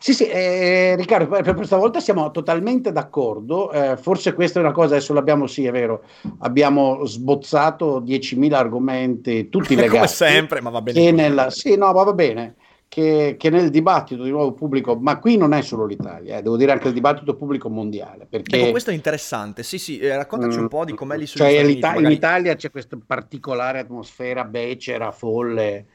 [0.00, 3.70] Sì, sì, eh, Riccardo, per questa volta siamo totalmente d'accordo.
[3.72, 6.04] Eh, forse questa è una cosa, adesso l'abbiamo, sì, è vero,
[6.38, 9.96] abbiamo sbozzato 10.000 argomenti, tutti legati.
[9.96, 11.10] Come sempre, ma va bene.
[11.10, 12.54] Nella, sì, no, va bene.
[12.88, 16.56] Che, che, nel dibattito di nuovo pubblico, ma qui non è solo l'Italia, eh, devo
[16.56, 18.26] dire anche il dibattito pubblico mondiale.
[18.26, 19.62] Perché, ecco, questo è interessante.
[19.62, 22.70] Sì, sì, eh, raccontaci mm, un po' di com'è lì cioè, Uniti, In Italia c'è
[22.70, 25.86] questa particolare atmosfera becera, folle,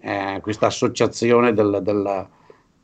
[0.00, 2.28] eh, questa associazione del, della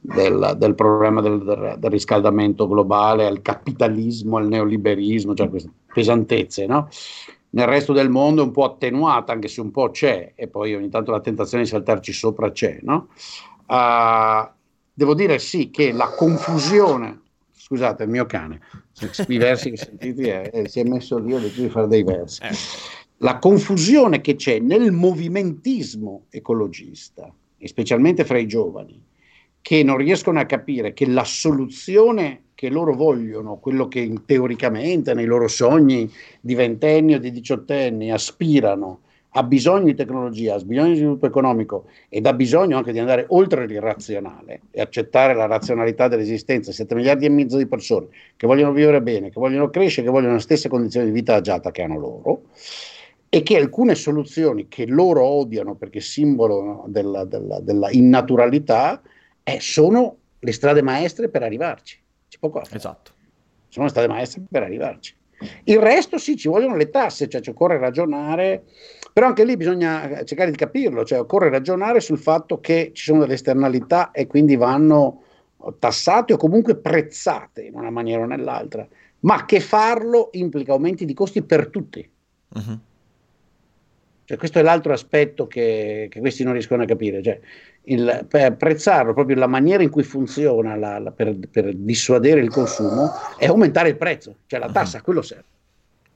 [0.07, 6.89] del, del problema del, del, riscaldamento globale, al capitalismo, al neoliberismo, cioè queste pesantezze, no?
[7.51, 10.75] Nel resto del mondo è un po' attenuata, anche se un po' c'è, e poi
[10.75, 13.09] ogni tanto la tentazione di saltarci sopra c'è, no?
[13.67, 14.49] Uh,
[14.93, 17.21] devo dire sì che la confusione,
[17.53, 18.61] scusate, il mio cane,
[19.29, 22.43] i versi che sentite eh, si è messo lì, ho deciso di fare dei versi.
[22.43, 22.55] Eh.
[23.19, 29.03] La confusione che c'è nel movimentismo ecologista, e specialmente fra i giovani,
[29.61, 35.27] che non riescono a capire che la soluzione che loro vogliono, quello che teoricamente nei
[35.27, 39.01] loro sogni di ventenni o di diciottenni aspirano,
[39.37, 43.27] ha bisogno di tecnologia, ha bisogno di sviluppo economico ed ha bisogno anche di andare
[43.29, 46.73] oltre il razionale e accettare la razionalità dell'esistenza.
[46.73, 50.35] 7 miliardi e mezzo di persone che vogliono vivere bene, che vogliono crescere, che vogliono
[50.35, 52.43] le stesse condizioni di vita agiata che hanno loro
[53.29, 59.03] e che alcune soluzioni che loro odiano perché simbolo della, della, della innaturalità
[59.43, 62.01] eh, sono le strade maestre per arrivarci.
[62.27, 62.63] C'è poco.
[62.71, 63.11] Esatto.
[63.69, 65.15] Sono le strade maestre per arrivarci.
[65.65, 68.65] Il resto sì, ci vogliono le tasse, cioè ci occorre ragionare,
[69.17, 73.21] però anche lì bisogna cercare di capirlo, cioè occorre ragionare sul fatto che ci sono
[73.21, 75.23] delle esternalità e quindi vanno
[75.79, 78.87] tassate o comunque prezzate in una maniera o nell'altra,
[79.21, 82.07] ma che farlo implica aumenti di costi per tutti.
[82.57, 82.79] Uh-huh.
[84.27, 87.23] Cioè, questo è l'altro aspetto che, che, questi non riescono a capire.
[87.23, 87.41] Cioè,
[87.85, 92.51] il, per apprezzarlo, proprio la maniera in cui funziona la, la, per, per, dissuadere il
[92.51, 95.55] consumo è aumentare il prezzo, cioè la tassa, a quello serve.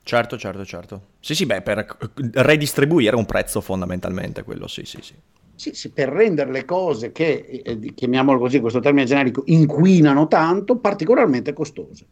[0.03, 1.01] Certo, certo, certo.
[1.19, 1.97] Sì, sì, beh, per
[2.33, 5.13] redistribuire un prezzo fondamentalmente, quello sì, sì, sì.
[5.55, 10.77] Sì, sì, per rendere le cose che, eh, chiamiamolo così, questo termine generico, inquinano tanto,
[10.77, 12.05] particolarmente costose.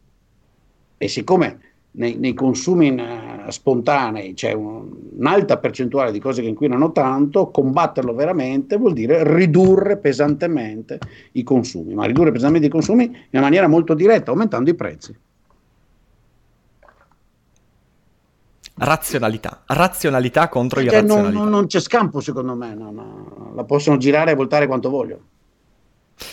[0.96, 1.58] E siccome
[1.92, 7.50] nei, nei consumi in, uh, spontanei c'è un, un'alta percentuale di cose che inquinano tanto,
[7.50, 11.00] combatterlo veramente vuol dire ridurre pesantemente
[11.32, 15.12] i consumi, ma ridurre pesantemente i consumi in maniera molto diretta, aumentando i prezzi.
[18.82, 21.38] Razionalità, razionalità contro cioè, irrazionalità.
[21.38, 23.52] Non, non, c'è scampo secondo me, no, no.
[23.54, 25.22] la possono girare e voltare quanto vogliono.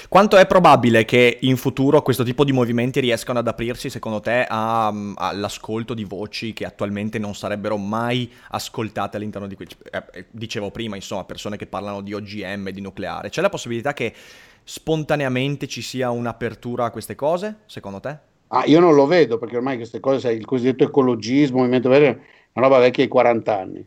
[0.09, 4.45] Quanto è probabile che in futuro questo tipo di movimenti riescano ad aprirsi, secondo te,
[4.47, 9.67] a, all'ascolto di voci che attualmente non sarebbero mai ascoltate all'interno di qui?
[9.91, 13.29] Eh, eh, dicevo prima, insomma, persone che parlano di OGM, di nucleare.
[13.29, 14.13] C'è la possibilità che
[14.63, 18.17] spontaneamente ci sia un'apertura a queste cose, secondo te?
[18.49, 22.17] Ah, io non lo vedo perché ormai queste cose, il cosiddetto ecologismo, movimento vero, è
[22.53, 23.85] una roba vecchia ai 40 anni.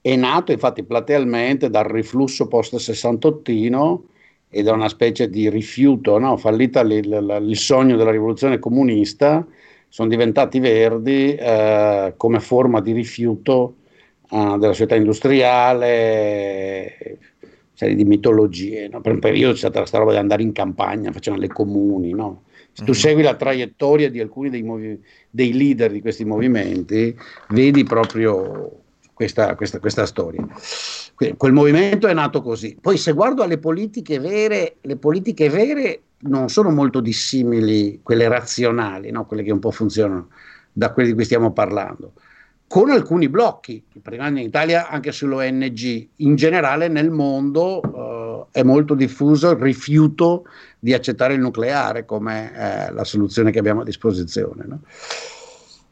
[0.00, 4.04] È nato infatti platealmente dal riflusso post-sessantottino
[4.48, 6.36] e da una specie di rifiuto, no?
[6.38, 9.46] fallita il, il, il, sogno della rivoluzione comunista,
[9.88, 13.74] sono diventati verdi eh, come forma di rifiuto
[14.30, 15.88] eh, della società industriale,
[17.74, 18.88] serie di mitologie.
[18.88, 19.02] No?
[19.02, 22.12] Per un periodo c'è stata questa roba di andare in campagna, facevano le comuni.
[22.12, 22.44] No?
[22.78, 23.00] Se tu mm-hmm.
[23.00, 27.12] segui la traiettoria di alcuni dei, movi- dei, leader di questi movimenti,
[27.48, 30.46] vedi proprio questa, questa, questa storia.
[31.36, 32.78] quel movimento è nato così.
[32.80, 39.10] Poi se guardo alle politiche vere, le politiche vere non sono molto dissimili, quelle razionali,
[39.10, 39.26] no?
[39.26, 40.28] quelle che un po' funzionano
[40.72, 42.12] da quelle di cui stiamo parlando,
[42.68, 47.80] con alcuni blocchi, in Italia anche sull'ONG, in generale nel mondo
[48.50, 50.44] è molto diffuso il rifiuto
[50.78, 54.64] di accettare il nucleare come eh, la soluzione che abbiamo a disposizione.
[54.66, 54.80] No?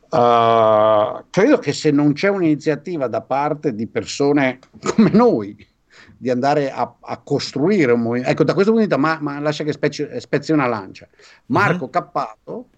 [0.08, 4.60] Uh, credo che se non c'è un'iniziativa da parte di persone
[4.94, 5.56] come noi
[6.16, 9.40] di andare a, a costruire un movimento, ecco da questo punto di vista, ma, ma
[9.40, 11.08] lascia che spezzi, spezzi una lancia.
[11.46, 11.90] Marco uh-huh.
[11.90, 12.68] Cappato,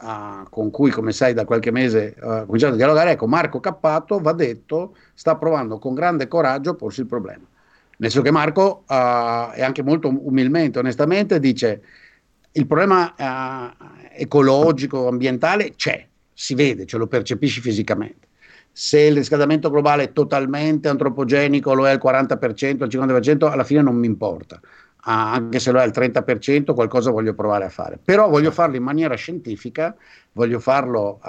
[0.00, 3.58] uh, con cui come sai da qualche mese uh, ho cominciato a dialogare, ecco Marco
[3.58, 7.44] Cappato va detto, sta provando con grande coraggio a porsi il problema.
[7.98, 11.82] Nel senso che Marco, uh, e anche molto umilmente, onestamente, dice
[12.52, 13.14] il problema
[14.12, 18.26] ecologico, ambientale c'è, si vede, ce lo percepisci fisicamente.
[18.72, 23.82] Se il riscaldamento globale è totalmente antropogenico, lo è al 40%, al 50%, alla fine
[23.82, 24.60] non mi importa.
[25.08, 27.98] Ah, anche se lo è al 30%, qualcosa voglio provare a fare.
[28.02, 29.94] Però voglio farlo in maniera scientifica,
[30.32, 31.20] voglio farlo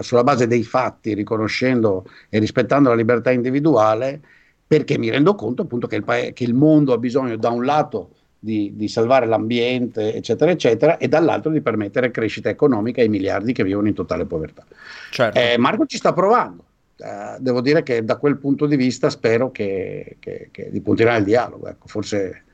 [0.00, 4.20] sulla base dei fatti, riconoscendo e rispettando la libertà individuale,
[4.66, 8.10] perché mi rendo conto appunto che il, che il mondo ha bisogno da un lato
[8.38, 13.64] di, di, salvare l'ambiente, eccetera, eccetera, e dall'altro di permettere crescita economica ai miliardi che
[13.64, 14.64] vivono in totale povertà.
[15.10, 15.38] Certo.
[15.38, 16.64] Eh, Marco ci sta provando.
[16.96, 21.16] Eh, devo dire che da quel punto di vista spero che, che, che di punterà
[21.16, 21.68] il dialogo.
[21.68, 22.44] Ecco, forse,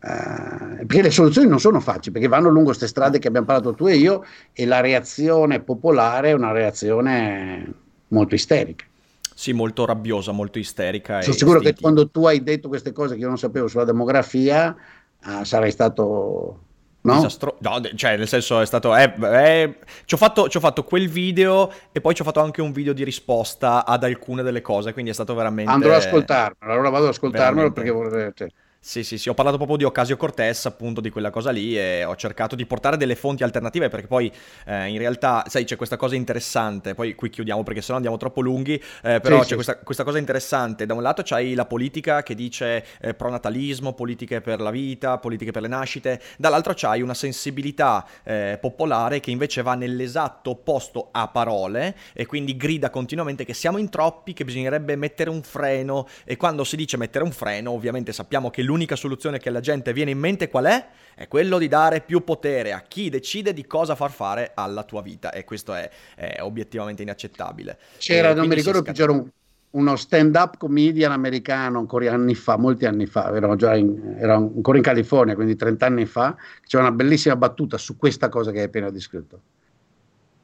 [0.00, 3.74] eh, perché le soluzioni non sono facili, perché vanno lungo queste strade che abbiamo parlato
[3.74, 7.72] tu e io, e la reazione popolare è una reazione
[8.08, 8.84] molto isterica.
[9.38, 11.22] Sì, molto rabbiosa, molto isterica.
[11.22, 11.76] Sono sicuro istintiva.
[11.76, 14.74] che quando tu hai detto queste cose che io non sapevo sulla demografia,
[15.20, 16.58] ah, sarei stato
[17.00, 17.14] No?
[17.14, 18.96] Disastro- no, cioè, nel senso è stato.
[18.96, 22.40] Eh, eh, ci, ho fatto, ci, ho fatto, quel video e poi ci ho fatto
[22.40, 24.92] anche un video di risposta ad alcune delle cose.
[24.92, 25.70] Quindi è stato veramente.
[25.70, 26.72] Andrò ad ascoltarmelo.
[26.72, 27.80] Allora vado ad ascoltarmelo veramente.
[27.80, 28.52] perché vorrei.
[28.80, 32.04] Sì, sì, sì, ho parlato proprio di Ocasio Cortez, appunto di quella cosa lì e
[32.04, 34.32] ho cercato di portare delle fonti alternative perché poi
[34.66, 38.40] eh, in realtà, sai, c'è questa cosa interessante, poi qui chiudiamo perché sennò andiamo troppo
[38.40, 39.54] lunghi, eh, però sì, c'è sì.
[39.54, 44.40] Questa, questa, cosa interessante, da un lato c'hai la politica che dice eh, pronatalismo, politiche
[44.40, 49.60] per la vita, politiche per le nascite, dall'altro c'hai una sensibilità eh, popolare che invece
[49.60, 54.94] va nell'esatto opposto a parole e quindi grida continuamente che siamo in troppi, che bisognerebbe
[54.94, 59.38] mettere un freno e quando si dice mettere un freno ovviamente sappiamo che l'unica soluzione
[59.38, 60.88] che alla gente viene in mente qual è?
[61.14, 65.00] È quello di dare più potere a chi decide di cosa far fare alla tua
[65.00, 67.78] vita e questo è, è obiettivamente inaccettabile.
[67.96, 69.26] C'era, e non mi ricordo più, c'era un,
[69.70, 74.76] uno stand-up comedian americano ancora anni fa, molti anni fa, ero, già in, ero ancora
[74.76, 78.64] in California, quindi 30 anni fa, c'era una bellissima battuta su questa cosa che hai
[78.66, 79.40] appena descritto.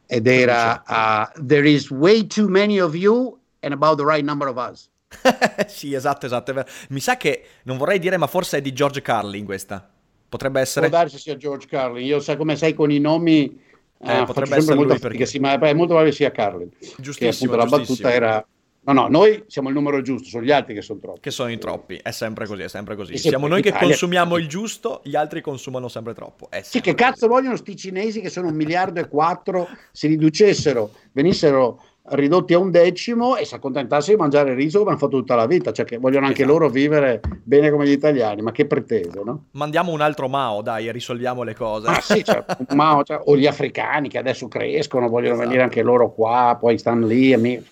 [0.07, 4.49] Ed era uh, There is way too many of you and about the right number
[4.49, 4.91] of us.
[5.66, 6.64] sì, esatto, esatto.
[6.88, 9.88] Mi sa che non vorrei dire, ma forse è di George Carlin questa.
[10.29, 10.88] Potrebbe essere.
[10.88, 12.05] Può darsi sia George Carlin.
[12.05, 13.61] Io sai come sei con i nomi.
[13.98, 15.27] Eh, eh, potrebbe essere molto perché...
[15.27, 16.70] sì, ma è molto probabile sia Carlin.
[16.98, 17.53] Giustissimo.
[17.53, 18.46] Che appunto la battuta era.
[18.87, 21.20] No, no, noi siamo il numero giusto, sono gli altri che sono troppi.
[21.20, 23.16] Che sono in troppi, è sempre così, è sempre così.
[23.16, 26.48] Siamo noi che consumiamo il giusto, gli altri consumano sempre troppo.
[26.50, 30.90] Sempre sì, che cazzo vogliono sti cinesi che sono un miliardo e quattro, si riducessero,
[31.12, 35.35] venissero ridotti a un decimo e si accontentassero di mangiare riso come hanno fatto tutta
[35.35, 36.59] la vita, cioè che vogliono anche esatto.
[36.59, 39.47] loro vivere bene come gli italiani, ma che pretese, no?
[39.53, 41.88] Mandiamo un altro Mao, dai, e risolviamo le cose.
[41.88, 45.49] Ah sì, cioè, Mao, cioè, o gli africani che adesso crescono, vogliono esatto.
[45.49, 47.64] venire anche loro qua, poi stanno lì, e mi...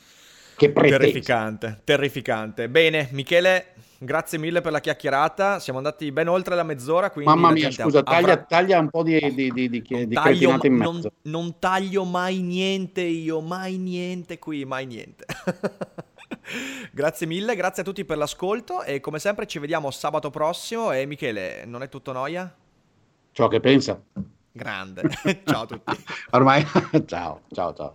[0.56, 0.98] che pretese.
[0.98, 2.68] Terrificante, terrificante.
[2.70, 5.60] Bene, Michele, Grazie mille per la chiacchierata.
[5.60, 7.12] Siamo andati ben oltre la mezz'ora.
[7.14, 8.36] Mamma mia, scusa, taglia, avrà...
[8.38, 10.90] taglia, un po' di, di, di, di, non di taglio, in mezzo.
[10.90, 15.24] Non, non taglio mai niente io, mai niente qui, mai niente.
[16.90, 20.90] grazie mille, grazie a tutti per l'ascolto e come sempre ci vediamo sabato prossimo.
[20.90, 22.52] E Michele, non è tutto noia?
[23.30, 24.02] Ciò che pensa.
[24.50, 25.02] Grande.
[25.46, 26.04] ciao a tutti.
[26.30, 26.66] Ormai,
[27.06, 27.94] ciao, ciao, ciao.